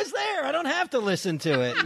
[0.00, 0.46] was there.
[0.46, 1.76] I don't have to listen to it.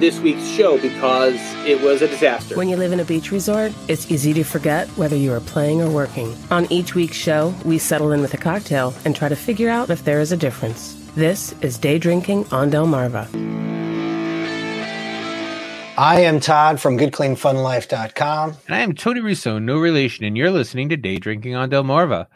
[0.00, 2.56] This week's show because it was a disaster.
[2.56, 5.82] When you live in a beach resort, it's easy to forget whether you are playing
[5.82, 6.34] or working.
[6.50, 9.90] On each week's show, we settle in with a cocktail and try to figure out
[9.90, 10.94] if there is a difference.
[11.16, 13.28] This is Day Drinking on Delmarva.
[15.98, 18.56] I am Todd from GoodCleanFunLife.com.
[18.68, 22.26] And I am Tony Russo, no relation, and you're listening to Day Drinking on Delmarva,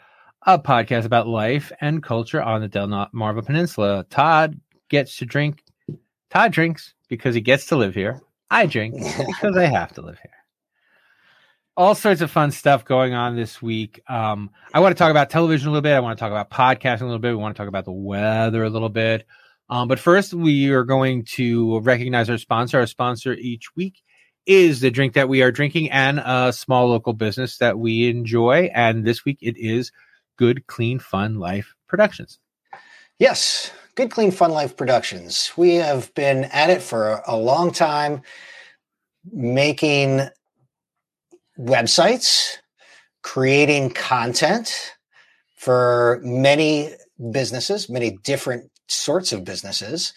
[0.45, 4.05] a podcast about life and culture on the Delmarva Peninsula.
[4.11, 4.59] Todd
[4.89, 5.63] gets to drink.
[6.29, 8.21] Todd drinks because he gets to live here.
[8.49, 10.31] I drink because I have to live here.
[11.77, 14.01] All sorts of fun stuff going on this week.
[14.07, 15.93] Um, I want to talk about television a little bit.
[15.93, 17.31] I want to talk about podcasting a little bit.
[17.31, 19.25] We want to talk about the weather a little bit.
[19.69, 22.79] Um, but first, we are going to recognize our sponsor.
[22.79, 24.01] Our sponsor each week
[24.45, 28.69] is the drink that we are drinking and a small local business that we enjoy.
[28.73, 29.91] And this week it is
[30.37, 32.39] Good Clean Fun Life Productions.
[33.17, 35.53] Yes, Good Clean Fun Life Productions.
[35.55, 38.23] We have been at it for a long time,
[39.31, 40.27] making
[41.57, 42.57] websites,
[43.23, 44.97] creating content
[45.55, 46.89] for many
[47.31, 50.11] businesses, many different sorts of businesses.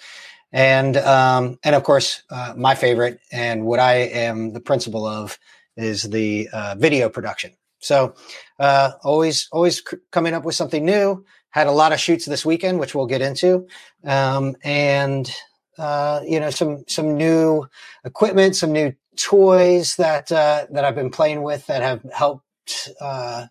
[0.50, 5.38] And um, and of course, uh, my favorite and what I am the principal of
[5.76, 7.52] is the uh, video production.
[7.78, 8.14] So
[8.58, 11.24] uh, always always c- coming up with something new.
[11.50, 13.66] Had a lot of shoots this weekend, which we'll get into,
[14.04, 15.30] um, and
[15.78, 17.66] uh, you know some some new
[18.04, 23.46] equipment, some new toys that uh, that I've been playing with that have helped uh,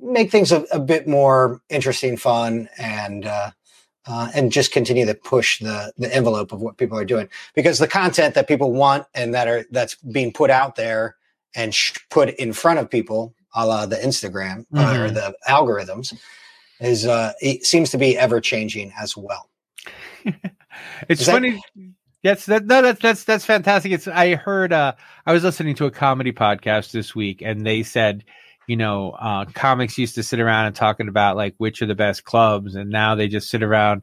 [0.00, 3.50] make things a, a, bit more interesting, fun, and uh,
[4.06, 7.78] uh, and just continue to push the the envelope of what people are doing because
[7.78, 11.16] the content that people want and that are that's being put out there
[11.54, 15.00] and sh- put in front of people, a la the Instagram mm-hmm.
[15.00, 16.16] or the algorithms,
[16.80, 19.48] is uh, it seems to be ever changing as well.
[21.08, 21.52] it's is funny.
[21.52, 23.92] That- Yes, that, no, that's that's that's fantastic.
[23.92, 24.94] It's I heard uh
[25.26, 28.24] I was listening to a comedy podcast this week and they said
[28.66, 31.94] you know, uh, comics used to sit around and talking about like which are the
[31.94, 34.02] best clubs, and now they just sit around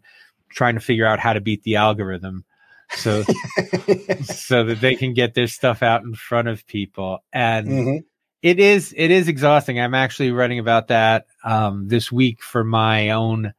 [0.50, 2.46] trying to figure out how to beat the algorithm,
[2.92, 3.24] so
[4.24, 7.20] so that they can get their stuff out in front of people.
[7.34, 7.98] And mm-hmm.
[8.42, 9.80] It is it is exhausting.
[9.80, 13.54] I'm actually writing about that um, this week for my own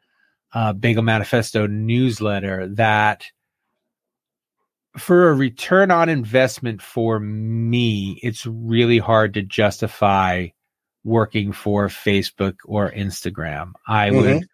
[0.53, 2.69] uh, Bagel Manifesto newsletter.
[2.69, 3.26] That
[4.97, 10.48] for a return on investment for me, it's really hard to justify
[11.04, 13.72] working for Facebook or Instagram.
[13.87, 14.19] I mm-hmm.
[14.19, 14.49] would,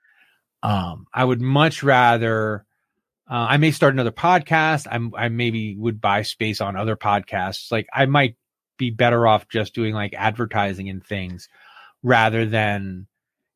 [0.63, 2.65] um, I would much rather.
[3.31, 4.87] Uh, I may start another podcast.
[4.91, 7.71] I'm, I maybe would buy space on other podcasts.
[7.71, 8.37] Like I might
[8.79, 11.49] be better off just doing like advertising and things
[12.03, 13.07] rather than,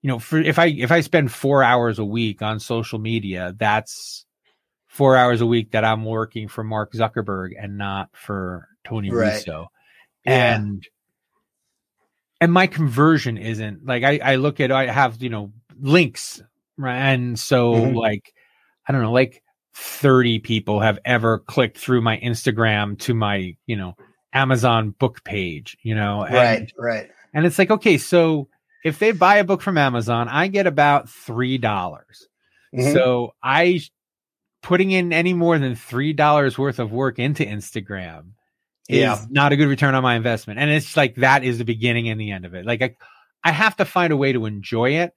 [0.02, 3.54] you know, for if I if I spend four hours a week on social media,
[3.56, 4.26] that's
[4.88, 9.32] four hours a week that I'm working for Mark Zuckerberg and not for Tony right.
[9.32, 9.68] Russo.
[10.26, 10.56] Yeah.
[10.56, 10.86] And
[12.42, 16.42] and my conversion isn't like I, I look at I have you know links
[16.76, 17.96] right and so mm-hmm.
[17.96, 18.34] like
[18.86, 19.42] I don't know like
[19.74, 23.94] 30 people have ever clicked through my Instagram to my you know
[24.32, 28.48] Amazon book page you know and, right right and it's like okay so
[28.84, 32.28] if they buy a book from Amazon I get about three dollars
[32.75, 32.93] mm-hmm.
[32.93, 33.81] so I
[34.62, 38.32] putting in any more than three dollars worth of work into Instagram
[38.88, 39.25] is yeah.
[39.31, 40.59] not a good return on my investment.
[40.59, 42.64] And it's like that is the beginning and the end of it.
[42.64, 42.97] Like I,
[43.44, 45.14] I have to find a way to enjoy it.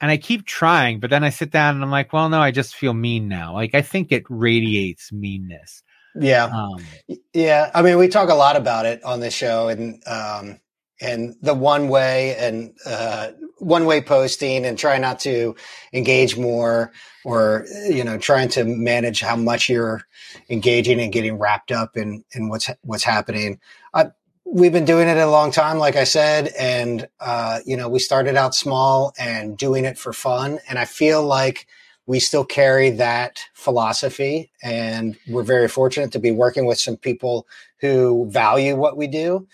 [0.00, 2.50] And I keep trying, but then I sit down and I'm like, well, no, I
[2.50, 3.54] just feel mean now.
[3.54, 5.82] Like I think it radiates meanness.
[6.14, 6.44] Yeah.
[6.44, 6.84] Um,
[7.32, 7.70] yeah.
[7.74, 10.60] I mean, we talk a lot about it on the show and, um,
[11.00, 15.54] and the one way and, uh, one way posting and try not to
[15.92, 16.92] engage more
[17.24, 20.02] or you know trying to manage how much you're
[20.50, 23.58] engaging and getting wrapped up in in what's what's happening
[23.94, 24.10] I,
[24.44, 27.98] we've been doing it a long time like i said and uh, you know we
[27.98, 31.66] started out small and doing it for fun and i feel like
[32.06, 37.46] we still carry that philosophy and we're very fortunate to be working with some people
[37.80, 39.46] who value what we do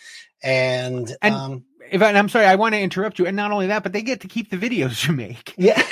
[0.43, 3.26] and, and um, if I, I'm sorry, I want to interrupt you.
[3.26, 5.55] And not only that, but they get to keep the videos you make.
[5.61, 5.82] Yeah.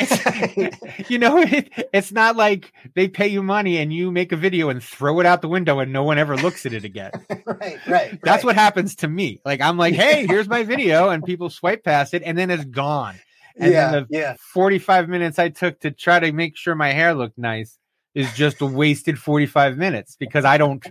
[1.08, 4.70] you know, it, it's not like they pay you money and you make a video
[4.70, 7.10] and throw it out the window and no one ever looks at it again.
[7.44, 8.18] right, right.
[8.22, 8.44] That's right.
[8.44, 9.40] what happens to me.
[9.44, 11.10] Like, I'm like, hey, here's my video.
[11.10, 13.16] And people swipe past it and then it's gone.
[13.58, 14.36] And yeah, then the yeah.
[14.52, 17.78] 45 minutes I took to try to make sure my hair looked nice
[18.14, 20.84] is just a wasted 45 minutes because I don't,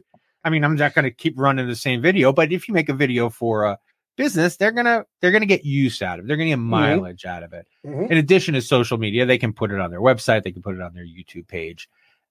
[0.43, 2.89] I mean, I'm not going to keep running the same video, but if you make
[2.89, 3.79] a video for a,
[4.17, 6.27] business, they're gonna they're gonna get use out of it.
[6.27, 6.69] They're gonna get mm-hmm.
[6.69, 7.37] mileage mm-hmm.
[7.37, 7.67] out of it.
[7.85, 8.11] Mm-hmm.
[8.11, 10.75] In addition to social media, they can put it on their website, they can put
[10.75, 11.87] it on their YouTube page,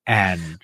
[0.06, 0.58] and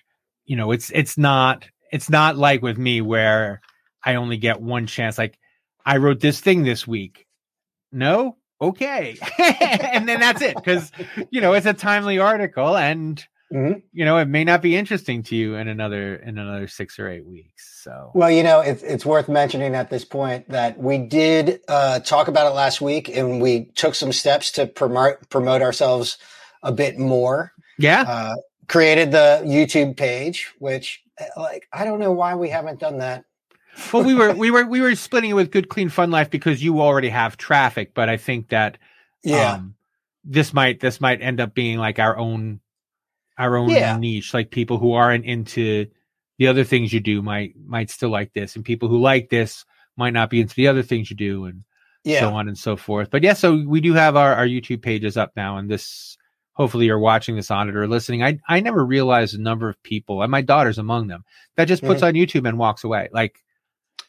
[0.44, 3.62] you know it's it's not it's not like with me where
[4.04, 5.16] I only get one chance.
[5.16, 5.38] Like
[5.86, 7.26] I wrote this thing this week.
[7.92, 10.90] No, okay, and then that's it because
[11.30, 13.80] you know it's a timely article and mm-hmm.
[13.92, 17.08] you know it may not be interesting to you in another in another six or
[17.08, 17.80] eight weeks.
[17.82, 22.00] So well, you know it's it's worth mentioning at this point that we did uh,
[22.00, 26.18] talk about it last week and we took some steps to promote promote ourselves
[26.62, 27.52] a bit more.
[27.78, 28.04] Yeah.
[28.06, 28.34] Uh,
[28.68, 31.02] created the YouTube page, which
[31.36, 33.24] like I don't know why we haven't done that.
[33.92, 36.62] Well, we were we were we were splitting it with Good Clean Fun Life because
[36.62, 38.78] you already have traffic, but I think that
[39.22, 39.74] yeah, um,
[40.24, 42.60] this might this might end up being like our own
[43.38, 43.96] our own yeah.
[43.96, 44.34] niche.
[44.34, 45.86] Like people who aren't into
[46.38, 49.64] the other things you do might might still like this, and people who like this
[49.96, 51.64] might not be into the other things you do, and
[52.04, 52.20] yeah.
[52.20, 53.10] so on and so forth.
[53.10, 56.16] But yeah, so we do have our our YouTube pages up now, and this
[56.54, 58.22] hopefully you're watching this on it or listening.
[58.22, 61.24] I I never realized the number of people, and my daughter's among them,
[61.56, 62.08] that just puts mm-hmm.
[62.08, 63.08] on YouTube and walks away.
[63.12, 63.42] Like,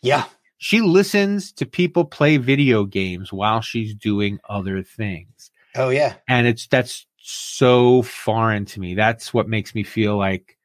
[0.03, 0.25] yeah,
[0.57, 5.49] she listens to people play video games while she's doing other things.
[5.75, 8.93] Oh yeah, and it's that's so foreign to me.
[8.93, 10.57] That's what makes me feel like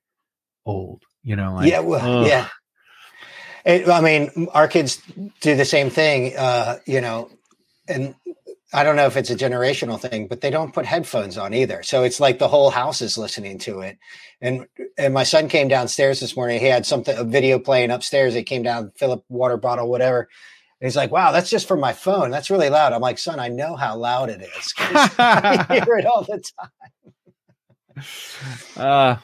[0.66, 1.04] old.
[1.22, 2.48] You know, like, yeah, well, yeah.
[3.64, 5.00] It, I mean, our kids
[5.40, 6.36] do the same thing.
[6.36, 7.30] Uh, you know,
[7.88, 8.14] and
[8.72, 11.82] I don't know if it's a generational thing, but they don't put headphones on either.
[11.82, 13.98] So it's like the whole house is listening to it.
[14.42, 14.66] And
[14.98, 16.60] and my son came downstairs this morning.
[16.60, 18.34] He had something a video playing upstairs.
[18.34, 20.28] He came down, fill up water bottle, whatever.
[20.80, 22.30] And he's like, "Wow, that's just from my phone.
[22.30, 24.74] That's really loud." I'm like, "Son, I know how loud it is.
[24.78, 28.04] I hear it all the time."
[28.76, 29.16] uh,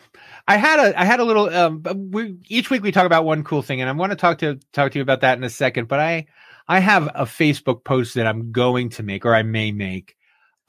[0.49, 1.49] I had a I had a little.
[1.55, 4.39] Um, we each week we talk about one cool thing, and I want to talk
[4.39, 5.87] to talk to you about that in a second.
[5.87, 6.27] But I
[6.67, 10.17] I have a Facebook post that I'm going to make or I may make.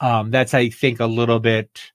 [0.00, 1.92] Um, that's I think a little bit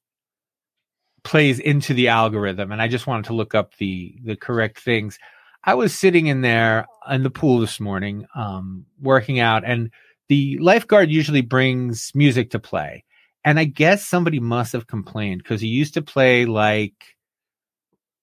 [1.23, 5.19] plays into the algorithm, and I just wanted to look up the the correct things.
[5.63, 9.91] I was sitting in there in the pool this morning, um, working out, and
[10.29, 13.03] the lifeguard usually brings music to play.
[13.43, 17.15] And I guess somebody must have complained because he used to play like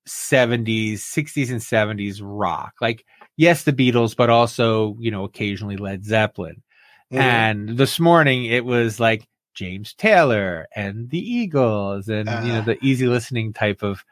[0.08, 2.74] 70s, 60s, and 70s rock.
[2.80, 3.04] Like
[3.38, 6.62] yes, the Beatles, but also, you know, occasionally Led Zeppelin.
[7.10, 7.18] Mm-hmm.
[7.18, 12.42] And this morning it was like James Taylor and the Eagles and, uh.
[12.44, 12.64] you know, ah.
[12.64, 14.04] the easy listening type of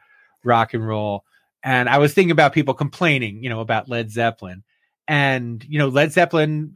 [0.43, 1.23] rock and roll.
[1.63, 4.63] And I was thinking about people complaining, you know, about Led Zeppelin.
[5.07, 6.73] And, you know, Led Zeppelin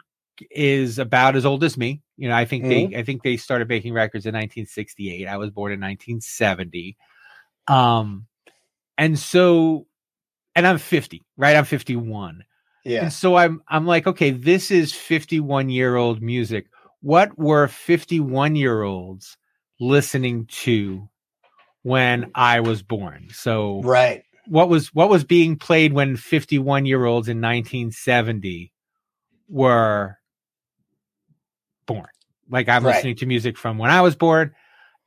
[0.50, 2.02] is about as old as me.
[2.18, 2.92] You know, I think mm-hmm.
[2.92, 5.28] they I think they started making records in 1968.
[5.28, 6.98] I was born in 1970.
[7.68, 8.28] Um
[8.98, 9.88] and so
[10.56, 11.56] and I'm 50, right?
[11.56, 12.44] I'm 51.
[12.84, 13.04] Yeah.
[13.04, 16.68] And so I'm I'm like, okay, this is 51 year old music.
[17.02, 19.38] What were 51 year olds
[19.80, 21.08] listening to
[21.84, 23.28] when I was born?
[23.32, 24.24] So right.
[24.48, 28.74] What was what was being played when 51 year olds in 1970
[29.48, 30.18] were
[31.86, 32.08] born?
[32.50, 32.96] Like I'm right.
[32.96, 34.54] listening to music from when I was born.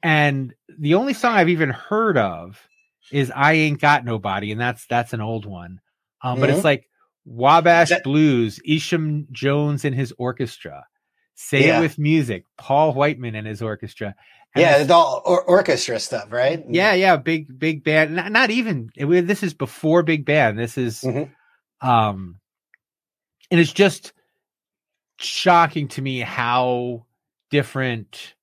[0.03, 2.69] And the only song I've even heard of
[3.13, 5.81] is I Ain't Got Nobody, and that's that's an old one.
[6.23, 6.41] Um, mm-hmm.
[6.41, 6.67] But it's mm-hmm.
[6.67, 6.89] like
[7.25, 10.87] Wabash that, Blues, Isham Jones and his orchestra.
[11.35, 11.79] Say yeah.
[11.79, 14.15] it with music, Paul Whiteman and his orchestra.
[14.55, 16.65] And yeah, it's all or- orchestra stuff, right?
[16.69, 18.15] Yeah, yeah, big big band.
[18.15, 20.59] Not, not even it, this is before big band.
[20.59, 21.89] This is, mm-hmm.
[21.89, 22.37] um,
[23.51, 24.13] and it's just
[25.19, 27.05] shocking to me how
[27.51, 28.35] different,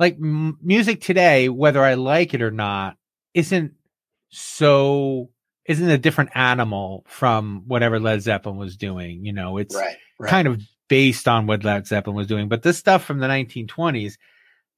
[0.00, 2.96] like m- music today, whether I like it or not,
[3.32, 3.74] isn't
[4.36, 5.30] so
[5.64, 9.24] isn't a different animal from whatever Led Zeppelin was doing.
[9.24, 10.30] You know, it's right, right.
[10.30, 14.14] kind of based on what Led Zeppelin was doing, but this stuff from the 1920s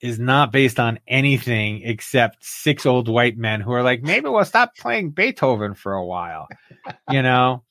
[0.01, 4.45] is not based on anything except six old white men who are like, maybe we'll
[4.45, 6.49] stop playing Beethoven for a while.
[7.11, 7.65] You know,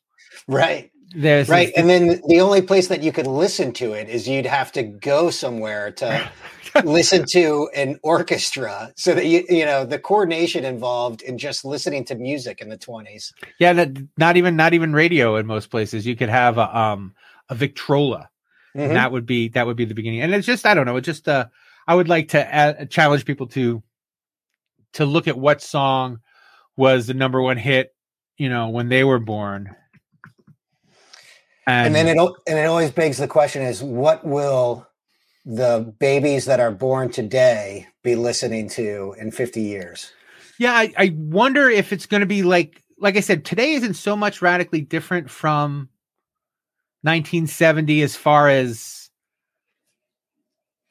[0.48, 0.92] right.
[1.16, 4.28] There's right, this, and then the only place that you could listen to it is
[4.28, 6.30] you'd have to go somewhere to
[6.84, 12.06] listen to an orchestra, so that you you know the coordination involved in just listening
[12.06, 13.34] to music in the twenties.
[13.60, 16.06] Yeah, not, not, even not even radio in most places.
[16.06, 17.14] You could have a um
[17.50, 18.30] a Victrola,
[18.76, 18.94] mm-hmm.
[18.94, 20.22] that would be that would be the beginning.
[20.22, 20.98] And it's just I don't know.
[20.98, 21.48] It just uh
[21.88, 23.84] I would like to add, challenge people to
[24.94, 26.20] to look at what song
[26.76, 27.94] was the number one hit,
[28.38, 29.76] you know, when they were born
[31.68, 32.18] and, and then it
[32.48, 34.87] and it always begs the question: Is what will
[35.48, 40.12] the babies that are born today be listening to in 50 years?
[40.60, 43.94] Yeah, I, I wonder if it's going to be like like I said, today isn't
[43.94, 45.90] so much radically different from
[47.04, 49.10] 1970 as far as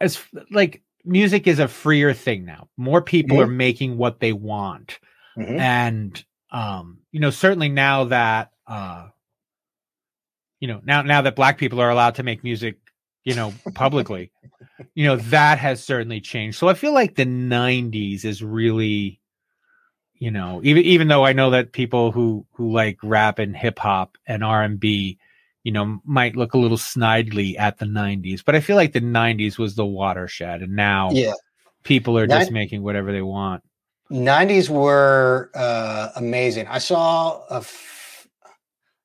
[0.00, 2.68] as like music is a freer thing now.
[2.76, 3.50] More people mm-hmm.
[3.50, 4.98] are making what they want.
[5.36, 5.58] mm-hmm.
[5.58, 9.08] and um, you know, certainly now that uh,
[10.60, 12.78] you know, now now that black people are allowed to make music,
[13.26, 14.30] you know, publicly,
[14.94, 16.56] you know, that has certainly changed.
[16.56, 19.20] So I feel like the '90s is really,
[20.14, 23.80] you know, even even though I know that people who who like rap and hip
[23.80, 25.18] hop and R and B,
[25.64, 29.00] you know, might look a little snidely at the '90s, but I feel like the
[29.00, 31.34] '90s was the watershed, and now, yeah,
[31.82, 33.64] people are just making whatever they want.
[34.12, 36.68] 90s were uh, amazing.
[36.68, 38.28] I saw a f-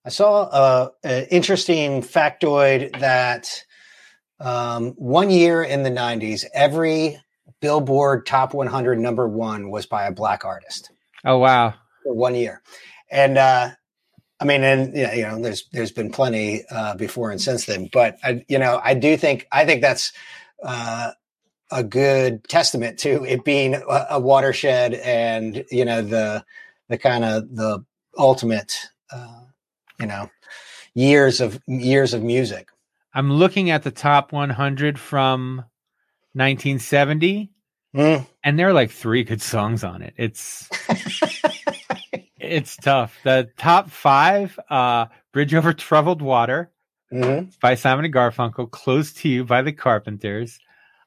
[0.05, 3.63] I saw a, a interesting factoid that
[4.41, 7.21] um, one year in the 90s, every
[7.61, 10.91] Billboard Top 100 number one was by a black artist.
[11.23, 11.75] Oh wow!
[12.03, 12.63] For one year,
[13.11, 13.69] and uh,
[14.39, 18.17] I mean, and you know, there's there's been plenty uh, before and since then, but
[18.23, 20.11] I, you know, I do think I think that's
[20.63, 21.11] uh,
[21.71, 26.43] a good testament to it being a, a watershed and you know the
[26.89, 27.85] the kind of the
[28.17, 28.77] ultimate
[29.11, 29.41] uh,
[29.99, 30.29] you know
[30.95, 32.69] years of years of music
[33.13, 35.57] i'm looking at the top 100 from
[36.33, 37.51] 1970
[37.95, 38.27] mm.
[38.43, 40.69] and there are like three good songs on it it's
[42.39, 46.71] it's tough the top five uh bridge over troubled water
[47.11, 47.49] mm-hmm.
[47.61, 50.59] by simon and garfunkel close to you by the carpenters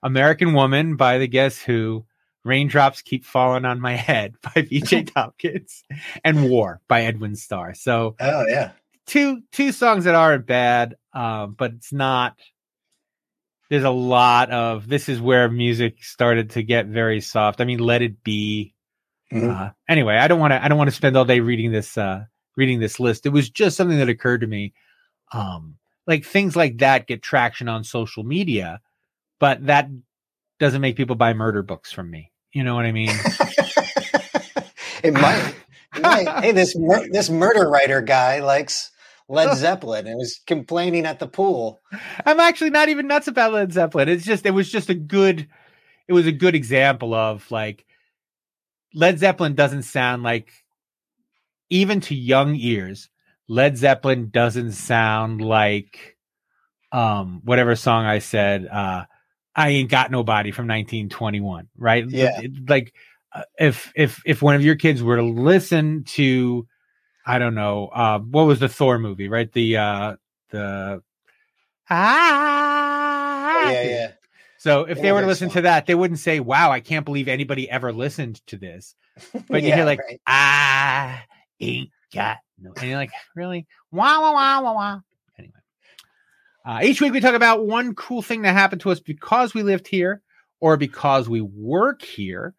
[0.05, 2.05] American Woman by the Guess Who,
[2.45, 5.83] Raindrops Keep Falling on My Head by BJ Tompkins,
[6.25, 7.75] and War by Edwin Starr.
[7.75, 8.73] So, oh yeah,
[9.07, 12.39] two two songs that aren't bad, um, but it's not.
[13.71, 17.61] There's a lot of this is where music started to get very soft.
[17.61, 18.75] I mean, Let It Be.
[19.33, 19.51] Mm-hmm.
[19.51, 20.63] Uh, anyway, I don't want to.
[20.63, 22.25] I don't want to spend all day reading this uh,
[22.57, 23.27] reading this list.
[23.27, 24.75] It was just something that occurred to me.
[25.33, 28.81] Um, like things like that get traction on social media
[29.45, 29.91] but that
[30.59, 32.33] doesn't make people buy murder books from me.
[32.53, 33.11] You know what I mean?
[35.03, 35.55] it might.
[35.95, 36.43] It might.
[36.43, 38.91] hey, this mur- this murder writer guy likes
[39.29, 41.81] Led Zeppelin and was complaining at the pool.
[42.25, 44.09] I'm actually not even nuts about Led Zeppelin.
[44.09, 45.49] It's just it was just a good
[46.09, 47.85] it was a good example of like
[48.95, 50.53] Led Zeppelin doesn't sound like
[51.71, 53.09] even to young ears,
[53.49, 56.17] Led Zeppelin doesn't sound like
[56.93, 59.05] um whatever song I said uh
[59.57, 62.05] I ain't got nobody from 1921, right?
[62.09, 62.41] Yeah.
[62.69, 62.93] Like
[63.33, 66.67] uh, if if if one of your kids were to listen to
[67.27, 69.51] I don't know, uh what was the Thor movie, right?
[69.53, 70.17] The uh
[70.51, 71.03] the
[71.91, 74.13] ah yeah, yeah.
[74.59, 75.57] So if they were to listen song.
[75.57, 78.95] to that, they wouldn't say, "Wow, I can't believe anybody ever listened to this."
[79.49, 80.21] But yeah, you hear like, right.
[80.27, 81.21] "I
[81.61, 83.67] ain't got no," and you're like, "Really?
[83.93, 85.03] Wow, wow, wow, wow, wow."
[86.65, 89.63] Uh, each week we talk about one cool thing that happened to us because we
[89.63, 90.23] lived here
[90.61, 92.55] or because we work here.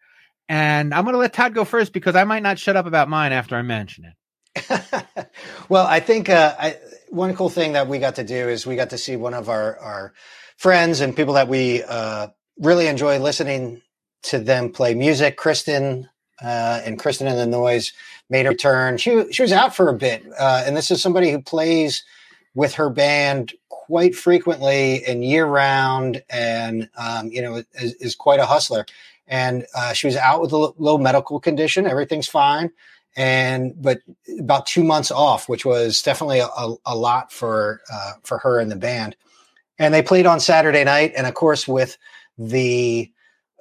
[0.48, 3.10] And I'm going to let Todd go first because I might not shut up about
[3.10, 4.14] mine after I mention it.
[5.70, 6.78] well, I think uh, I,
[7.10, 9.50] one cool thing that we got to do is we got to see one of
[9.50, 10.14] our, our
[10.58, 12.28] friends and people that we uh,
[12.60, 13.82] really enjoy listening
[14.24, 15.38] to them play music.
[15.38, 16.10] Kristen
[16.42, 17.94] uh, and Kristen and the Noise
[18.30, 18.98] made a return.
[18.98, 22.04] She she was out for a bit, uh, and this is somebody who plays
[22.54, 28.40] with her band quite frequently and year round, and um, you know is, is, quite
[28.40, 28.86] a hustler.
[29.28, 31.88] And uh, she was out with a low medical condition.
[31.88, 32.72] Everything's fine,
[33.16, 34.02] and but
[34.40, 36.50] about two months off, which was definitely a,
[36.86, 39.16] a lot for uh, for her and the band.
[39.78, 41.98] And they played on Saturday night, and of course with
[42.38, 43.12] the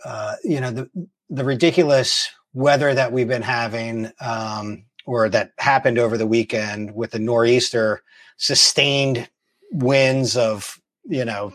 [0.04, 0.90] uh, you know the
[1.30, 7.10] the ridiculous weather that we've been having um, or that happened over the weekend with
[7.10, 8.02] the nor'easter
[8.36, 9.28] sustained
[9.70, 11.52] winds of you know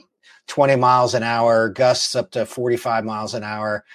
[0.48, 3.86] 20 miles an hour gusts up to 45 miles an hour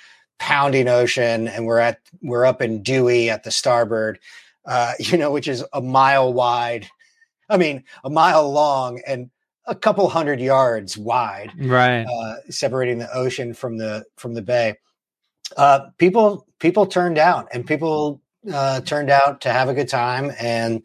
[0.45, 4.19] pounding ocean and we're at we're up in dewey at the starboard
[4.67, 6.87] uh, you know which is a mile wide
[7.49, 9.31] i mean a mile long and
[9.67, 12.05] a couple hundred yards wide right.
[12.05, 14.77] uh, separating the ocean from the from the bay.
[15.57, 18.21] Uh, people people turned out and people
[18.53, 20.83] uh, turned out to have a good time and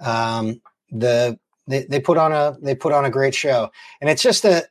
[0.00, 3.70] um, the they, they put on a they put on a great show.
[4.00, 4.64] And it's just a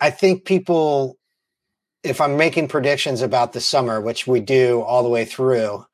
[0.00, 1.16] i think people
[2.02, 5.84] if i'm making predictions about the summer which we do all the way through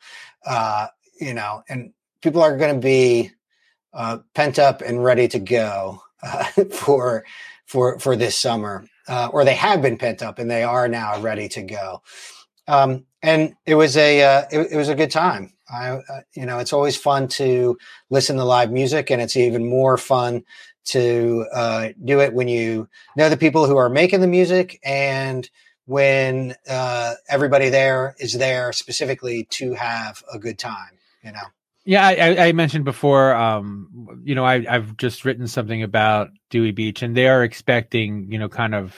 [0.47, 0.87] uh
[1.21, 3.31] you know and people are going to be
[3.95, 7.25] uh pent up and ready to go uh, for
[7.67, 11.21] for for this summer uh, or they have been pent up and they are now
[11.21, 12.03] ready to go.
[12.69, 15.53] Um and it was a uh, it, it was a good time.
[15.69, 17.77] I, uh, you know, it's always fun to
[18.09, 20.45] listen to live music, and it's even more fun
[20.87, 21.45] to
[22.05, 25.49] do it when you know the people who are making the music, and
[25.87, 30.99] when uh, everybody there is there specifically to have a good time.
[31.25, 31.47] You know.
[31.85, 33.33] Yeah, I, I mentioned before.
[33.35, 38.31] Um, you know, I, I've just written something about Dewey Beach, and they are expecting,
[38.31, 38.95] you know, kind of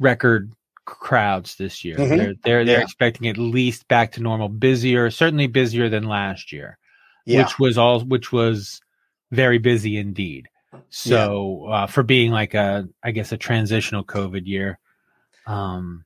[0.00, 0.52] record
[0.84, 1.96] crowds this year.
[1.96, 2.08] Mhm.
[2.08, 2.82] They're they're they're Yeah.
[2.82, 6.78] expecting at least back to normal, busier, certainly busier than last year,
[7.26, 7.42] Yeah.
[7.42, 8.80] which was all which was
[9.30, 10.48] very busy indeed.
[10.88, 14.78] So uh, for being like a, I guess a transitional COVID year,
[15.46, 16.04] um,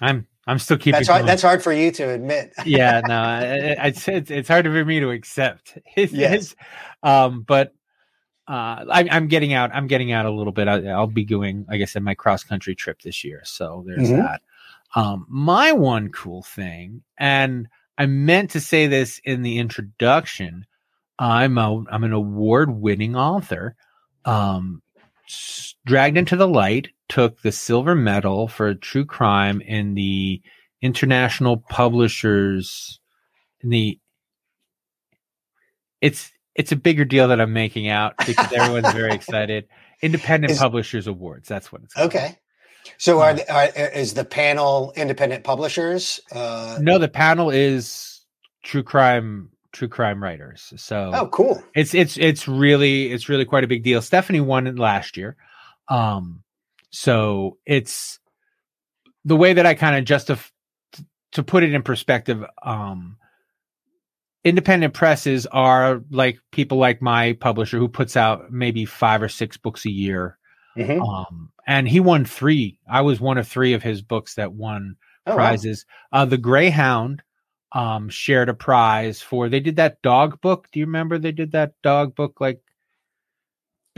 [0.00, 0.92] I'm I'm still keeping.
[0.92, 1.20] that's hard.
[1.20, 1.26] going.
[1.26, 2.52] That's hard for you to admit.
[2.64, 5.78] yeah, no, I, I, I'd it's, it's hard for me to accept.
[5.96, 6.54] Yes.
[7.02, 7.72] um, but
[8.48, 9.70] uh, I'm, I'm getting out.
[9.72, 10.66] I'm getting out a little bit.
[10.66, 13.42] I, I'll be doing, like I said, my cross country trip this year.
[13.44, 14.16] So there's Mhm.
[14.16, 14.42] that.
[14.96, 20.66] Um, my one cool thing, and I meant to say this in the introduction.
[21.16, 23.76] I'm a I'm an award winning author.
[24.24, 24.82] Um,
[25.86, 30.40] dragged into the light took the silver medal for true crime in the
[30.80, 32.98] international publishers
[33.62, 33.98] in the
[36.00, 39.66] it's it's a bigger deal that I'm making out because everyone's very excited.
[40.02, 41.46] Independent Is- Publishers Awards.
[41.48, 42.06] That's what it's called.
[42.08, 42.38] Okay.
[42.96, 46.20] So Uh, are, the- are is the panel independent publishers?
[46.32, 48.22] Uh, No, the panel is
[48.62, 50.72] true crime true crime writers.
[50.76, 51.62] So oh, cool.
[51.74, 54.00] it's it's it's really it's really quite a big deal.
[54.00, 55.36] Stephanie won it last year.
[55.88, 56.42] Um
[56.90, 58.18] so it's
[59.24, 60.48] the way that I kind of justify
[61.32, 63.16] to put it in perspective um
[64.44, 69.56] independent presses are like people like my publisher who puts out maybe 5 or 6
[69.58, 70.38] books a year.
[70.76, 71.06] Mhm.
[71.06, 72.78] Um and he won 3.
[72.90, 75.36] I was one of 3 of his books that won Oh, wow.
[75.36, 75.84] prizes.
[76.12, 77.22] Uh, the Greyhound
[77.72, 79.48] um, shared a prize for.
[79.50, 80.66] They did that dog book.
[80.72, 82.60] Do you remember they did that dog book like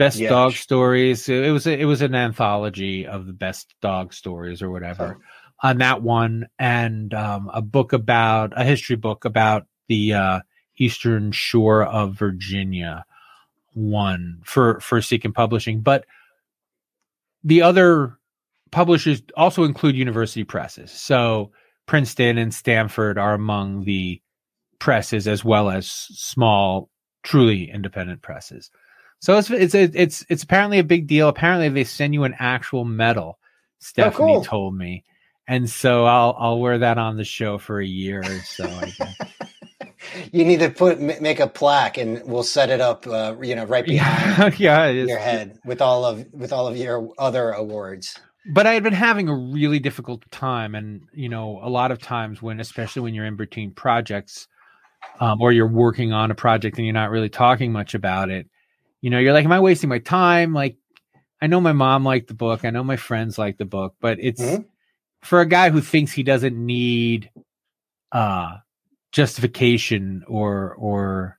[0.03, 0.29] best Yeah.
[0.29, 1.29] dog stories?
[1.29, 5.19] It was it was an anthology of the best dog stories or whatever
[5.61, 10.39] on that one, and um, a book about a history book about the uh,
[10.77, 13.05] eastern shore of Virginia.
[13.73, 16.05] One for for Secant Publishing, but
[17.43, 18.17] the other
[18.71, 20.91] publishers also include university presses.
[20.91, 21.51] So
[21.87, 24.21] Princeton and Stanford are among the
[24.79, 26.89] presses as well as small,
[27.23, 28.69] truly independent presses.
[29.23, 31.29] So it's it's it's it's apparently a big deal.
[31.29, 33.39] Apparently they send you an actual medal.
[33.79, 34.43] Stephanie cool.
[34.43, 35.05] told me,
[35.47, 38.81] and so I'll I'll wear that on the show for a year or so.
[40.33, 43.07] You need to put make a plaque, and we'll set it up.
[43.07, 46.75] Uh, you know, right behind yeah, yeah, your head with all of with all of
[46.75, 48.19] your other awards.
[48.51, 51.99] but I had been having a really difficult time, and you know, a lot of
[51.99, 54.49] times when, especially when you're in between projects,
[55.21, 58.47] um, or you're working on a project and you're not really talking much about it,
[59.03, 60.77] you know, you're like, "Am I wasting my time?" Like,
[61.41, 64.17] I know my mom liked the book, I know my friends like the book, but
[64.21, 64.65] it's Mhm.
[65.21, 67.29] for a guy who thinks he doesn't need
[68.13, 68.57] uh
[69.11, 71.37] justification or or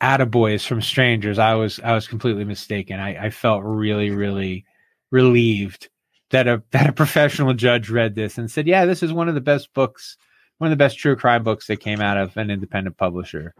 [0.00, 1.38] attaboys from strangers.
[1.38, 3.00] I was I was completely mistaken.
[3.00, 4.64] I, I felt really really
[5.10, 5.88] relieved
[6.30, 9.34] that a that a professional judge read this and said, "Yeah, this is one of
[9.34, 10.16] the best books,
[10.58, 13.54] one of the best true crime books that came out of an independent publisher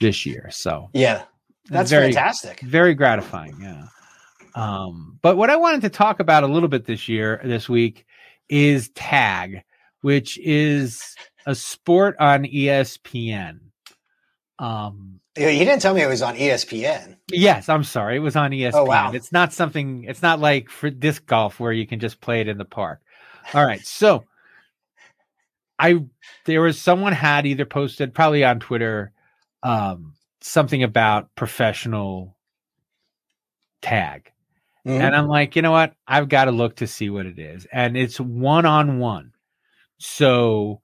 [0.00, 1.24] this year." So Yeah,
[1.68, 2.60] that's very fantastic.
[2.60, 3.56] very gratifying.
[3.60, 3.86] Yeah.
[4.54, 8.04] Um, but what I wanted to talk about a little bit this year, this week,
[8.48, 9.62] is tag,
[10.02, 13.60] which is a sport on ESPN.
[14.58, 17.16] Um, You didn't tell me it was on ESPN.
[17.30, 18.16] Yes, I'm sorry.
[18.16, 18.72] It was on ESPN.
[18.74, 19.12] Oh, wow.
[19.12, 20.04] It's not something.
[20.04, 23.00] It's not like for disc golf where you can just play it in the park.
[23.54, 24.24] All right, so
[25.78, 26.04] I
[26.44, 29.12] there was someone had either posted probably on Twitter
[29.64, 32.36] um, something about professional
[33.80, 34.30] tag,
[34.86, 35.00] Mhm.
[35.00, 35.94] and I'm like, you know what?
[36.06, 39.32] I've got to look to see what it is, and it's one on one.
[39.98, 40.82] So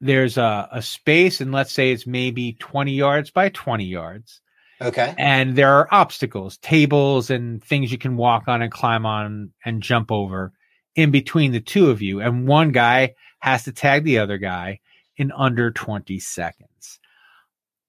[0.00, 4.40] there's a, a space, and let's say it's maybe 20 yards by 20 yards
[4.80, 5.14] Okay.
[5.16, 9.82] and there are obstacles, tables, and things you can walk on and climb on and
[9.82, 10.52] jump over
[10.96, 12.20] in between the two of you.
[12.20, 14.80] And one guy has to tag the other guy
[15.16, 16.98] in under 20 seconds.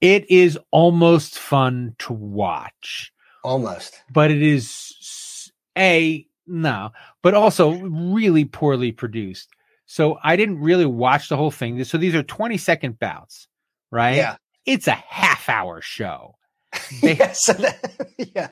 [0.06, 3.12] It is almost fun to watch,
[3.44, 4.04] Almost.
[4.14, 6.92] but it is a no,
[7.24, 9.50] but also really poorly produced.
[9.88, 11.84] So I didn't really watch the whole thing.
[11.86, 13.48] So these are 20 second bouts,
[13.92, 14.16] right?
[14.18, 14.36] Yeah.
[14.66, 16.36] It's a half hour show.
[17.02, 17.32] They- yeah.
[17.32, 18.50] So that, yeah.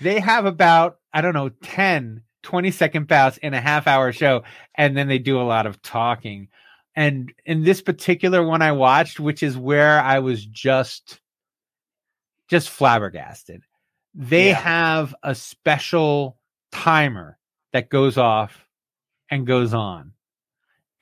[0.00, 4.42] they have about i don't know 10 20 second bouts in a half hour show
[4.74, 6.48] and then they do a lot of talking
[6.96, 11.20] and in this particular one i watched which is where i was just
[12.48, 13.62] just flabbergasted
[14.14, 14.54] they Yeah.
[14.60, 16.36] have a special
[16.72, 17.38] timer
[17.72, 18.66] that goes off
[19.30, 20.12] and goes on.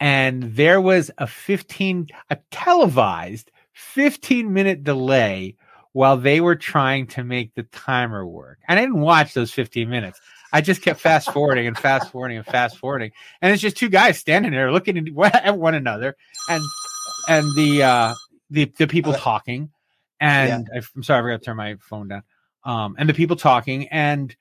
[0.01, 5.57] And there was a 15, a televised 15 minute delay
[5.93, 8.59] while they were trying to make the timer work.
[8.69, 10.21] And I didn't watch those 15 minutes.
[10.53, 13.13] I just kept fast forwarding and fast forwarding and fast forwarding.
[13.43, 16.17] And it's just two guys standing there looking at one another
[16.49, 16.63] and
[17.29, 18.15] and the uh
[18.51, 19.71] the the people talking.
[20.21, 20.81] And yeah.
[20.97, 22.23] I'm sorry, I forgot to turn my phone down.
[22.65, 24.35] Um and the people talking and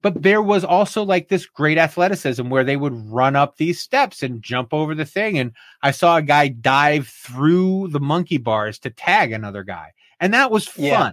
[0.00, 4.22] but there was also like this great athleticism where they would run up these steps
[4.22, 5.38] and jump over the thing.
[5.38, 9.92] And I saw a guy dive through the monkey bars to tag another guy.
[10.20, 10.84] And that was fun.
[10.84, 11.12] Yeah.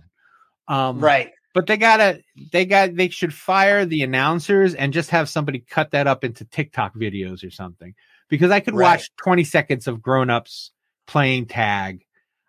[0.67, 1.31] Um, right.
[1.55, 5.91] But they gotta, they got, they should fire the announcers and just have somebody cut
[5.91, 7.95] that up into TikTok videos or something.
[8.29, 8.97] Because I could right.
[8.97, 10.71] watch 20 seconds of grown ups
[11.07, 12.05] playing tag.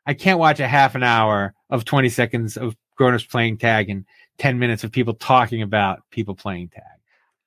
[0.06, 3.88] I can't watch a half an hour of 20 seconds of grown ups playing tag
[3.90, 4.06] and
[4.38, 6.82] 10 minutes of people talking about people playing tag.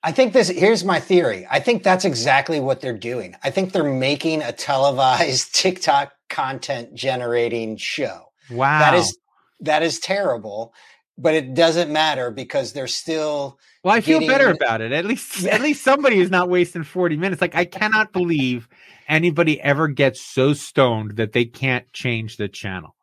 [0.01, 1.45] I think this here's my theory.
[1.51, 3.35] I think that's exactly what they're doing.
[3.43, 8.31] I think they're making a televised TikTok content generating show.
[8.49, 8.79] Wow.
[8.79, 9.17] That is
[9.59, 10.73] that is terrible,
[11.21, 14.91] but it doesn't matter because they're still Well, I feel better about it.
[14.91, 17.41] At least at least somebody is not wasting 40 minutes.
[17.41, 18.67] Like I cannot believe
[19.07, 22.95] anybody ever gets so stoned that they can't change the channel.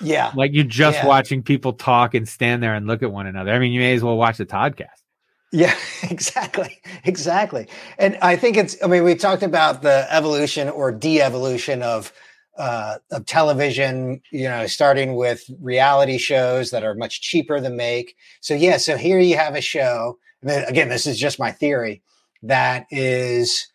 [0.00, 0.32] Yeah.
[0.34, 1.06] Like you're just yeah.
[1.06, 3.52] watching people talk and stand there and look at one another.
[3.52, 4.88] I mean, you may as well watch the podcast.
[5.52, 6.80] Yeah, exactly.
[7.04, 7.68] Exactly.
[7.98, 12.12] And I think it's, I mean, we talked about the evolution or de evolution of,
[12.58, 18.16] uh, of television, you know, starting with reality shows that are much cheaper to make.
[18.40, 20.18] So, yeah, so here you have a show.
[20.42, 22.02] Then, again, this is just my theory
[22.42, 23.68] that is,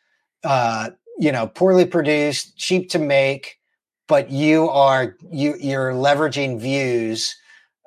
[0.44, 3.58] uh, you know, poorly produced, cheap to make,
[4.08, 7.36] but you are you you're leveraging views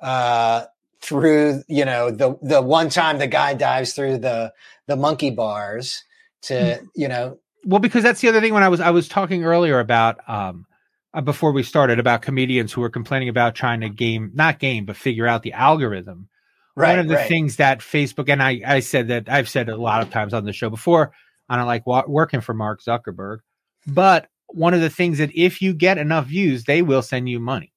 [0.01, 0.63] uh,
[1.01, 4.53] through you know the the one time the guy dives through the
[4.87, 6.03] the monkey bars
[6.43, 6.87] to mm.
[6.95, 9.79] you know well because that's the other thing when i was i was talking earlier
[9.79, 10.65] about um
[11.13, 14.85] uh, before we started about comedians who were complaining about trying to game not game
[14.85, 16.27] but figure out the algorithm
[16.75, 17.27] right one of the right.
[17.27, 20.45] things that facebook and i i said that i've said a lot of times on
[20.45, 21.11] the show before
[21.49, 23.39] i don't like wa- working for mark zuckerberg
[23.87, 27.39] but one of the things that if you get enough views, they will send you
[27.39, 27.73] money.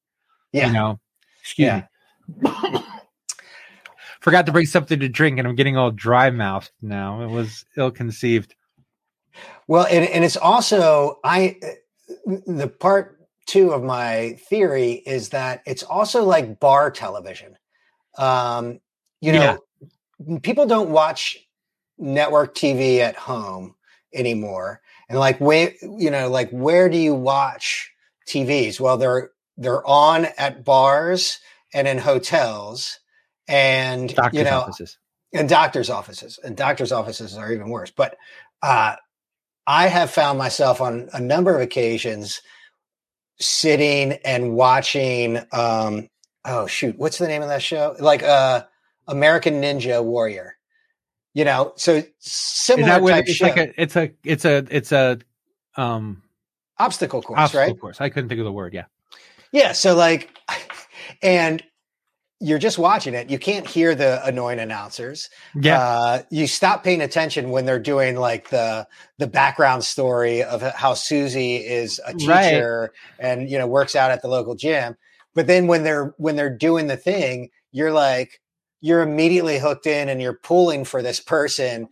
[0.52, 0.68] Yeah.
[0.68, 1.00] You know,
[1.40, 1.82] excuse yeah.
[2.42, 2.80] me.
[4.20, 7.22] Forgot to bring something to drink and I'm getting all dry mouthed now.
[7.22, 8.54] It was ill conceived.
[9.66, 11.56] Well, and, and it's also, I,
[12.46, 17.56] the part two of my theory is that it's also like bar television.
[18.16, 18.80] Um,
[19.20, 19.58] you know,
[20.26, 20.38] yeah.
[20.42, 21.38] people don't watch
[21.98, 23.74] network TV at home
[24.12, 27.92] anymore and like where you know like where do you watch
[28.28, 31.38] tvs well they're they're on at bars
[31.72, 33.00] and in hotels
[33.48, 34.98] and doctor's you know offices.
[35.32, 38.16] and doctors offices and doctors offices are even worse but
[38.62, 38.94] uh
[39.66, 42.40] i have found myself on a number of occasions
[43.40, 46.08] sitting and watching um
[46.44, 48.64] oh shoot what's the name of that show like uh
[49.08, 50.56] american ninja warrior
[51.34, 53.46] you know, so similar type it's show.
[53.46, 55.18] Like a, it's a it's a it's a
[55.76, 56.22] um
[56.78, 57.80] obstacle course, obstacle right?
[57.80, 58.00] Course.
[58.00, 58.72] I couldn't think of the word.
[58.72, 58.84] Yeah.
[59.50, 59.72] Yeah.
[59.72, 60.30] So like,
[61.22, 61.62] and
[62.40, 63.30] you're just watching it.
[63.30, 65.30] You can't hear the annoying announcers.
[65.54, 65.80] Yeah.
[65.80, 68.86] Uh, you stop paying attention when they're doing like the
[69.18, 73.26] the background story of how Susie is a teacher right.
[73.26, 74.96] and you know works out at the local gym.
[75.34, 78.40] But then when they're when they're doing the thing, you're like,
[78.80, 81.88] you're immediately hooked in and you're pulling for this person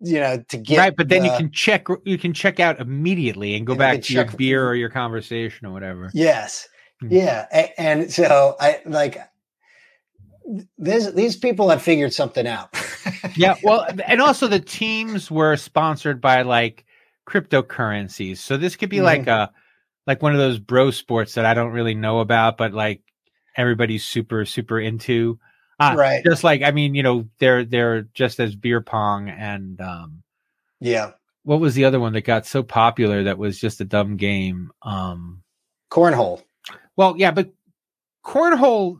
[0.00, 2.78] you know to get right but then the, you can check you can check out
[2.80, 6.68] immediately and go and back to your beer or your conversation or whatever yes
[7.02, 7.14] mm-hmm.
[7.14, 9.18] yeah and, and, so i like
[10.78, 12.74] this, these people have figured something out
[13.36, 16.84] yeah well and also the teams were sponsored by like
[17.26, 19.06] cryptocurrencies so this could be mm-hmm.
[19.06, 19.50] like a
[20.06, 23.02] like one of those bro sports that i don't really know about but like
[23.56, 25.38] everybody's super super into
[25.78, 26.24] uh, right.
[26.24, 30.22] Just like I mean, you know, they're they're just as beer pong and um
[30.80, 31.12] yeah.
[31.42, 34.72] What was the other one that got so popular that was just a dumb game?
[34.82, 35.42] Um
[35.90, 36.42] Cornhole.
[36.96, 37.52] Well, yeah, but
[38.24, 38.98] cornhole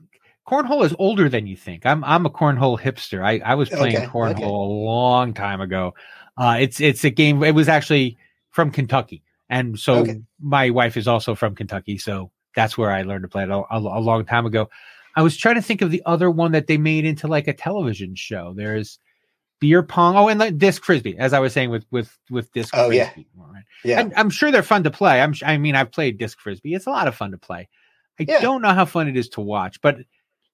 [0.49, 1.85] cornhole is older than you think.
[1.85, 3.25] I'm I'm a cornhole hipster.
[3.25, 4.45] I I was playing okay, cornhole okay.
[4.45, 5.95] a long time ago.
[6.37, 8.17] Uh it's it's a game it was actually
[8.51, 9.23] from Kentucky.
[9.49, 10.21] And so okay.
[10.41, 13.63] my wife is also from Kentucky, so that's where I learned to play it a,
[13.71, 14.69] a, a long time ago.
[15.15, 17.53] I was trying to think of the other one that they made into like a
[17.53, 18.55] television show.
[18.57, 18.99] There's
[19.61, 20.17] beer pong.
[20.17, 22.75] Oh, and like disc frisbee, as I was saying with with with disc.
[22.77, 23.27] Oh frisbee.
[23.37, 23.65] yeah, right.
[23.85, 24.01] yeah.
[24.01, 25.21] And I'm sure they're fun to play.
[25.21, 25.35] I'm.
[25.45, 26.75] I mean, I've played disc frisbee.
[26.75, 27.69] It's a lot of fun to play.
[28.19, 28.41] I yeah.
[28.41, 29.99] don't know how fun it is to watch, but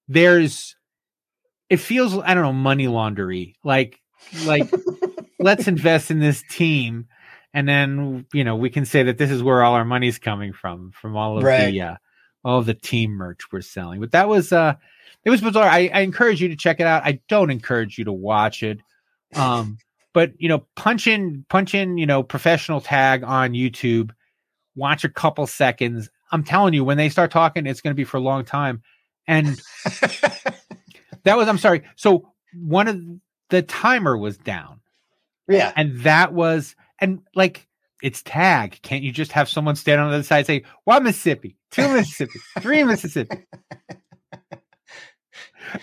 [0.08, 0.76] there's.
[1.70, 3.98] It feels I don't know money laundery like
[4.44, 4.70] like
[5.38, 7.06] let's invest in this team
[7.54, 10.52] and then you know we can say that this is where all our money's coming
[10.52, 11.70] from from all of Right.
[11.70, 11.94] the uh,
[12.44, 14.00] all of the team merch we're selling.
[14.00, 14.74] But that was uh
[15.24, 15.68] it was bizarre.
[15.68, 17.04] I, I encourage you to check it out.
[17.06, 18.80] I don't encourage you to watch it.
[19.34, 19.78] Um,
[20.12, 24.10] but you know, punch in punch in you know professional tag on YouTube.
[24.76, 26.10] Watch a couple seconds.
[26.32, 28.82] I'm telling you, when they start talking, it's going to be for a long time.
[29.26, 29.60] And
[31.24, 31.82] that was I'm sorry.
[31.96, 33.00] So one of
[33.50, 34.80] the timer was down
[35.48, 35.72] yeah.
[35.76, 37.68] and that was and like
[38.02, 38.80] it's tag.
[38.82, 41.88] Can't you just have someone stand on the other side and say one Mississippi, two
[41.88, 43.46] Mississippi, three Mississippi?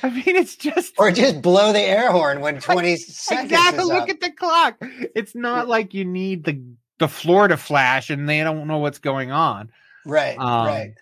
[0.04, 3.86] I mean, it's just Or just blow the air horn when 20 seconds exactly.
[3.86, 4.10] Look up.
[4.10, 4.78] at the clock.
[5.16, 6.62] It's not like you need the
[7.00, 9.72] the floor to flash and they don't know what's going on.
[10.06, 10.94] Right, Um, right.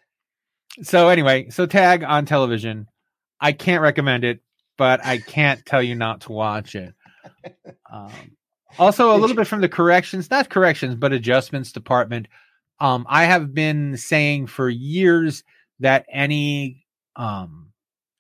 [0.84, 2.88] So anyway, so tag on television.
[3.40, 4.42] I can't recommend it,
[4.78, 6.94] but I can't tell you not to watch it.
[7.92, 8.12] Um,
[8.78, 12.28] also, a Did little you- bit from the corrections, not corrections, but adjustments department.
[12.80, 15.44] Um, I have been saying for years
[15.80, 16.86] that any
[17.16, 17.72] um,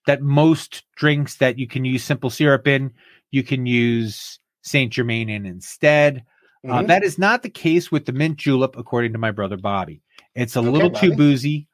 [0.07, 2.91] that most drinks that you can use simple syrup in,
[3.31, 6.23] you can use Saint Germain in instead.
[6.67, 6.87] Uh, Mhm.
[6.87, 10.01] that is not the case with the mint julep, according to my brother Bobby.
[10.33, 11.67] It's a Okay, little too boozy,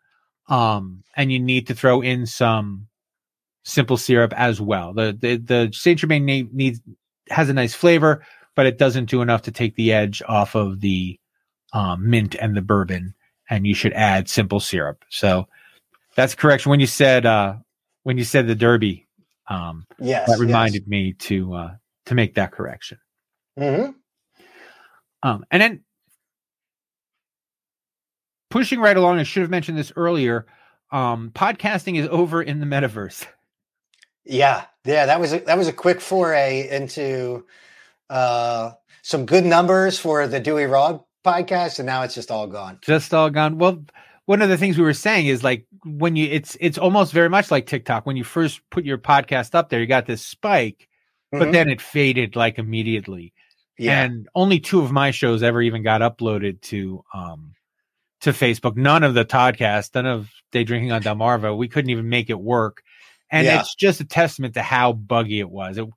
[0.48, 2.88] um, and you need to throw in some
[3.64, 4.94] simple syrup as well.
[4.94, 6.82] The the, the Saint Germain ne- needs
[7.30, 8.26] has a nice flavor,
[8.56, 11.20] but it doesn't do enough to take the edge off of the
[11.74, 13.16] um, mint and the bourbon.
[13.50, 15.04] And you should add simple syrup.
[15.10, 15.48] So
[16.16, 16.70] that's correction.
[16.70, 17.56] When you said uh,
[18.04, 19.08] when you said the Derby,
[19.50, 20.30] um, yes.
[20.30, 21.72] that reminded me to uh,
[22.06, 22.98] to make that correction.
[23.58, 23.92] hmm
[25.22, 25.84] Um, and then
[28.54, 30.46] pushing right along, I should have mentioned this earlier.
[30.92, 33.26] Um, podcasting is over in the metaverse.
[34.26, 35.08] Yeah, yeah.
[35.08, 37.46] That was a, that was a quick foray into
[38.12, 42.78] uh, some good numbers for the Dewey Rog podcast, and now it's just all gone.
[42.84, 43.58] Just all gone.
[43.58, 43.84] Well,
[44.26, 47.30] one of the things we were saying is like when you it's it's almost very
[47.30, 48.06] much like TikTok.
[48.06, 50.88] When you first put your podcast up there, you got this spike,
[51.32, 51.52] but Mhm.
[51.54, 53.34] then it faded like immediately.
[53.80, 57.56] yeah, And only two of my shows ever even got uploaded to um
[58.24, 58.76] to Facebook.
[58.76, 61.56] None of the podcast, none of Day Drinking on Delmarva.
[61.58, 62.84] We couldn't even make it work.
[63.32, 63.60] And Yeah.
[63.60, 65.78] it's just a testament to how buggy it was.
[65.78, 65.88] It,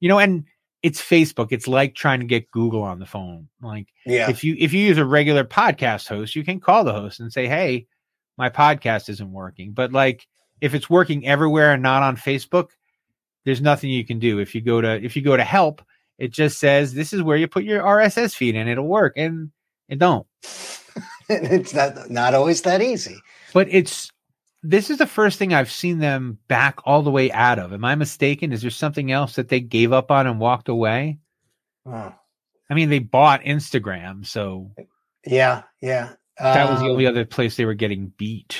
[0.00, 0.44] you know, and
[0.82, 1.48] it's Facebook.
[1.50, 3.48] It's like trying to get Google on the phone.
[3.60, 6.92] Like yeah, if you if you use a regular podcast host, you can call the
[6.92, 7.86] host and say, "Hey,
[8.36, 10.26] my podcast isn't working." But like
[10.60, 12.68] if it's working everywhere and not on Facebook,
[13.44, 14.38] there's nothing you can do.
[14.38, 15.82] If you go to if you go to help,
[16.18, 19.50] it just says this is where you put your RSS feed and it'll work and
[19.88, 20.26] it don't.
[21.28, 23.16] it's not not always that easy.
[23.52, 24.10] But it's
[24.62, 27.72] this is the first thing I've seen them back all the way out of.
[27.72, 28.52] Am I mistaken?
[28.52, 31.18] Is there something else that they gave up on and walked away?
[31.86, 32.12] Oh,
[32.68, 34.72] I mean, they bought Instagram, so
[35.24, 36.12] yeah, yeah.
[36.40, 38.56] that was the Um, only other place they were getting beat.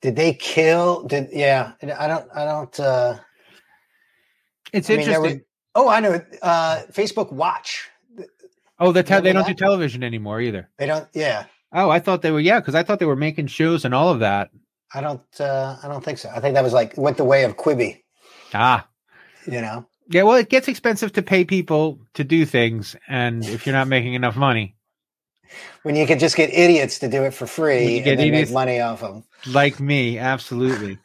[0.00, 1.04] Did they kill?
[1.04, 1.72] Did yeah?
[1.80, 2.28] I don't.
[2.34, 2.80] I don't.
[2.80, 3.18] uh
[4.72, 5.38] It's I mean, interesting.
[5.38, 6.20] were- Oh, I know.
[6.42, 7.88] Uh Facebook Watch.
[8.78, 10.68] Oh, that's how they don't do television anymore either.
[10.78, 11.06] They don't.
[11.14, 13.94] Yeah, Oh, I thought they were yeah, because I thought they were making shows and
[13.94, 14.50] all of that.
[14.94, 15.22] I don't.
[15.40, 16.28] uh I don't think so.
[16.28, 18.02] I think that was like went the way of Quibi.
[18.54, 18.86] Ah,
[19.46, 19.86] You know.
[20.10, 20.22] yeah.
[20.24, 24.12] Well, it gets expensive to pay people to do things, and if you're not making
[24.14, 24.76] enough money,
[25.82, 28.28] when you can just get idiots to do it for free you and get then
[28.28, 29.24] idiots- make money off them.
[29.46, 30.98] like me, absolutely.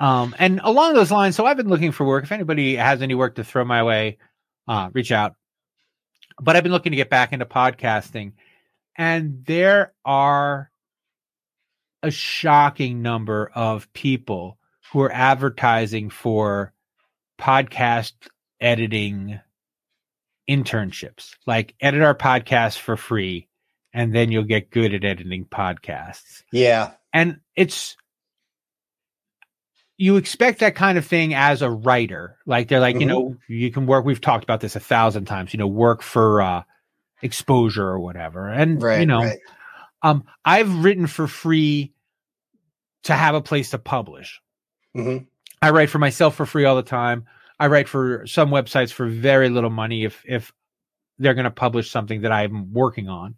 [0.00, 2.24] Um, and along those lines, so I've been looking for work.
[2.24, 4.18] If anybody has any work to throw my way,
[4.68, 5.34] uh, reach out.
[6.40, 8.32] But I've been looking to get back into podcasting,
[8.98, 10.70] and there are
[12.02, 14.58] a shocking number of people
[14.92, 16.72] who are advertising for
[17.40, 18.12] podcast
[18.60, 19.40] editing
[20.48, 21.34] internships.
[21.46, 23.48] Like edit our podcast for free,
[23.92, 27.96] and then you'll get good at editing podcasts Yeah, and it's
[29.96, 33.08] you expect that kind of thing as a writer like they're like you Mhm.
[33.08, 36.40] know you can work we've talked about this a thousand times you know work for
[36.40, 36.62] uh
[37.22, 39.00] exposure or whatever and right.
[39.00, 39.38] you know right.
[40.02, 41.92] um i've written for free
[43.04, 44.40] to have a place to publish
[44.96, 45.26] Mhm.
[45.62, 47.26] i write for myself for free all the time
[47.58, 50.52] i write for some websites for very little money if if
[51.18, 53.34] they're going to publish something that i'm working on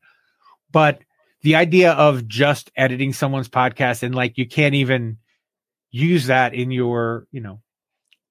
[0.70, 1.00] but
[1.42, 5.16] the idea of just editing someone's podcast and like you can't even
[5.90, 7.60] use that in your you know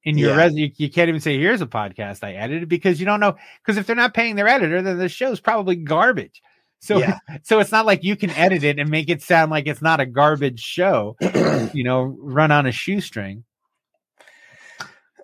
[0.09, 0.45] in your Yeah.
[0.45, 3.35] res you, you can't even say here's a podcast i edited because you don't know
[3.63, 6.41] because if they're not paying their editor then the show's probably garbage
[6.79, 7.19] so Yeah.
[7.43, 9.99] so it's not like you can edit it and make it sound like it's not
[9.99, 11.15] a garbage show
[11.73, 13.43] you know run on a shoestring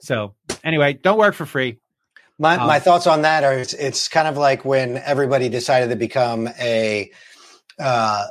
[0.01, 1.79] so anyway don't work for free
[2.37, 5.89] My um, my thoughts on that are it's, it's, kind of like when everybody decided
[5.89, 7.11] to become a
[7.79, 8.27] uh,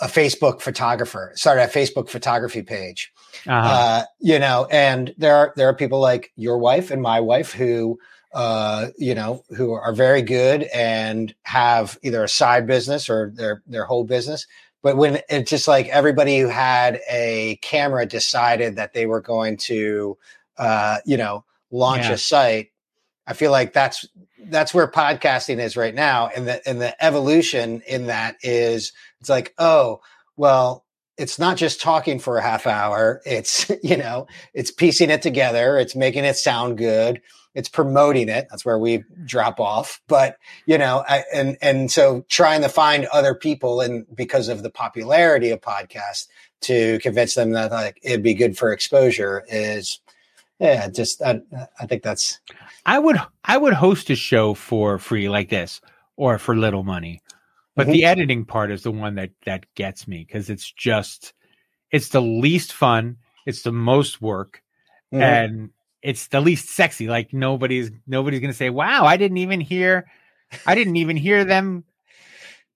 [0.00, 3.12] a Facebook photographer, started a Facebook photography page.
[3.46, 3.68] Uh-huh.
[3.68, 7.52] Uh, you know, and there are there are people like your wife and my wife
[7.52, 7.98] who
[8.32, 13.62] uh, you know, who are very good and have either a side business or their
[13.66, 14.46] their whole business.
[14.82, 19.56] But when it's just like everybody who had a camera decided that they were going
[19.56, 20.16] to,
[20.56, 22.12] uh, you know, launch yeah.
[22.12, 22.70] a site,
[23.26, 24.06] I feel like that's
[24.44, 29.28] that's where podcasting is right now, and the and the evolution in that is it's
[29.28, 30.00] like, oh,
[30.36, 30.84] well,
[31.16, 33.20] it's not just talking for a half hour.
[33.24, 35.78] It's you know, it's piecing it together.
[35.78, 37.20] It's making it sound good
[37.58, 38.46] it's promoting it.
[38.48, 40.00] That's where we drop off.
[40.06, 44.62] But you know, I, and and so trying to find other people, and because of
[44.62, 46.28] the popularity of podcasts,
[46.62, 50.00] to convince them that like it'd be good for exposure is,
[50.60, 51.40] yeah, just I,
[51.80, 52.38] I think that's.
[52.86, 55.80] I would I would host a show for free like this
[56.16, 57.22] or for little money,
[57.78, 57.92] but mm-hmm.
[57.92, 61.32] the editing part is the one that that gets me because it's just
[61.92, 64.64] it's the least fun, it's the most work,
[65.14, 65.22] mm-hmm.
[65.22, 65.70] and
[66.02, 67.06] it's the least sexy.
[67.06, 70.10] Like nobody's nobody's gonna say, "Wow, I didn't even hear,
[70.66, 71.84] I didn't even hear them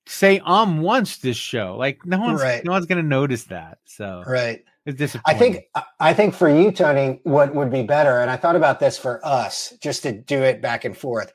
[0.06, 2.64] say um once this show." Like no one's right.
[2.64, 3.78] no one's gonna notice that.
[3.84, 5.36] So right, it's disappointing.
[5.36, 8.78] I think I think for you, Tony, what would be better, and I thought about
[8.78, 11.32] this for us, just to do it back and forth,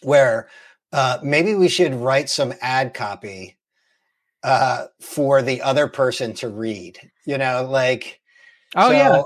[0.00, 0.48] where
[0.92, 3.58] uh, maybe we should write some ad copy
[4.42, 6.98] uh, for the other person to read.
[7.26, 8.20] You know, like
[8.76, 9.22] oh so, yeah.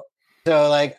[0.47, 0.99] So like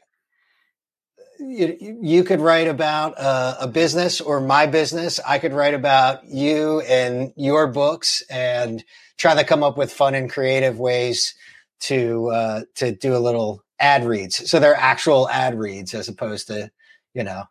[1.40, 5.20] you, you could write about uh, a business or my business.
[5.28, 8.84] I could write about you and your books and
[9.18, 11.36] try to come up with fun and creative ways
[11.82, 14.50] to uh, to do a little ad reads.
[14.50, 16.72] So they're actual ad reads as opposed to
[17.14, 17.44] you know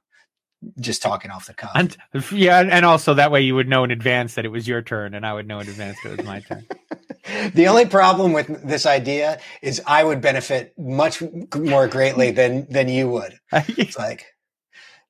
[0.80, 1.72] just talking off the cuff.
[1.74, 1.96] And
[2.32, 5.14] yeah, and also that way you would know in advance that it was your turn,
[5.14, 6.66] and I would know in advance that it was my turn.
[7.54, 11.22] the only problem with this idea is I would benefit much
[11.54, 13.38] more greatly than than you would.
[13.52, 14.26] It's like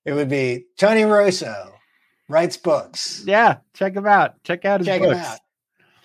[0.04, 1.74] it would be Tony Russo
[2.28, 3.22] writes books.
[3.26, 4.42] Yeah, check him out.
[4.44, 5.16] Check out his check books.
[5.16, 5.38] Him out.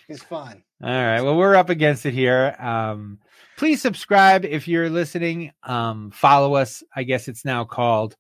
[0.08, 0.64] He's fun.
[0.82, 1.22] All right.
[1.22, 2.56] Well, we're up against it here.
[2.60, 3.20] Um,
[3.58, 5.52] please subscribe if you're listening.
[5.64, 6.84] Um, follow us.
[6.96, 8.16] I guess it's now called.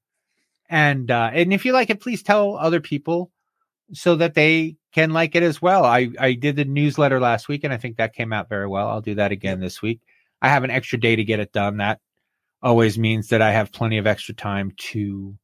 [0.70, 3.32] And uh, and if you like it, please tell other people
[3.94, 5.86] so that they can like it as well.
[5.86, 8.90] I, I did the newsletter last week and I think that came out very well.
[8.90, 10.02] I'll do that again this week.
[10.42, 11.78] I have an extra day to get it done.
[11.78, 12.00] That
[12.62, 15.38] always means that I have plenty of extra time to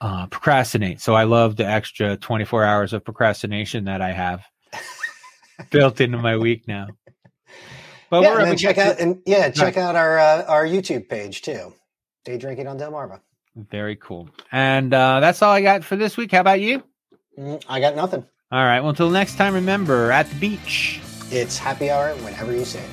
[0.00, 1.00] uh, procrastinate.
[1.00, 4.44] So I love the extra 24 hours of procrastination that I have
[5.70, 6.88] built into my week now.
[8.10, 11.72] But yeah, and check out and yeah, check out our uh, our YouTube page too.
[12.26, 13.20] Day drinking on Delmarva.
[13.54, 14.28] Very cool.
[14.50, 16.32] And uh, that's all I got for this week.
[16.32, 16.82] How about you?
[17.38, 18.26] Mm, I got nothing.
[18.50, 18.80] All right.
[18.80, 21.00] Well, until next time, remember at the beach.
[21.30, 22.90] It's happy hour whenever you say it.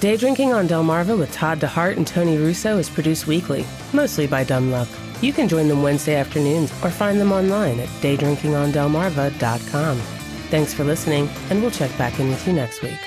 [0.00, 4.42] Day Drinking on Delmarva with Todd DeHart and Tony Russo is produced weekly, mostly by
[4.42, 4.88] dumb luck.
[5.20, 9.96] You can join them Wednesday afternoons or find them online at daydrinkingondelmarva.com.
[10.50, 12.98] Thanks for listening, and we'll check back in with you next week.